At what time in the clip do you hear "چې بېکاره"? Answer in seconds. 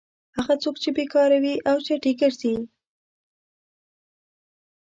0.83-1.37